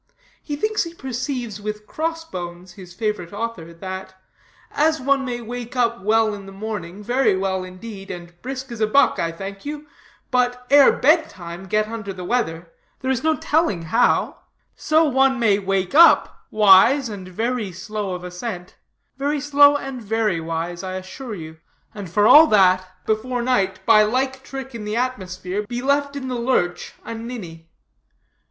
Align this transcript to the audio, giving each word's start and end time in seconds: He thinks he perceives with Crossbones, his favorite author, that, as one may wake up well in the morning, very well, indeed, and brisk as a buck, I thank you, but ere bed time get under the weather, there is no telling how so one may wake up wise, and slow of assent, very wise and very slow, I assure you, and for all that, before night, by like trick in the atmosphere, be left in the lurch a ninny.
He 0.41 0.55
thinks 0.55 0.81
he 0.83 0.95
perceives 0.95 1.61
with 1.61 1.85
Crossbones, 1.85 2.71
his 2.73 2.91
favorite 2.91 3.31
author, 3.33 3.71
that, 3.71 4.15
as 4.71 4.99
one 4.99 5.23
may 5.23 5.41
wake 5.41 5.75
up 5.75 6.01
well 6.01 6.33
in 6.33 6.47
the 6.47 6.51
morning, 6.51 7.03
very 7.03 7.37
well, 7.37 7.63
indeed, 7.63 8.09
and 8.09 8.33
brisk 8.41 8.71
as 8.71 8.81
a 8.81 8.87
buck, 8.87 9.19
I 9.19 9.31
thank 9.31 9.63
you, 9.63 9.85
but 10.31 10.65
ere 10.71 10.91
bed 10.91 11.29
time 11.29 11.67
get 11.67 11.87
under 11.87 12.11
the 12.13 12.23
weather, 12.25 12.71
there 13.01 13.11
is 13.11 13.23
no 13.23 13.35
telling 13.35 13.83
how 13.83 14.39
so 14.75 15.03
one 15.03 15.39
may 15.39 15.59
wake 15.59 15.93
up 15.93 16.45
wise, 16.49 17.07
and 17.07 17.27
slow 17.75 18.15
of 18.15 18.23
assent, 18.23 18.77
very 19.19 19.35
wise 19.35 19.53
and 19.83 20.01
very 20.01 20.37
slow, 20.37 20.49
I 20.89 20.95
assure 20.95 21.35
you, 21.35 21.59
and 21.93 22.09
for 22.09 22.25
all 22.25 22.47
that, 22.47 22.87
before 23.05 23.43
night, 23.43 23.85
by 23.85 24.01
like 24.01 24.43
trick 24.43 24.73
in 24.73 24.83
the 24.83 24.95
atmosphere, 24.95 25.61
be 25.67 25.83
left 25.83 26.15
in 26.15 26.27
the 26.27 26.33
lurch 26.41 26.95
a 27.05 27.13
ninny. 27.13 27.69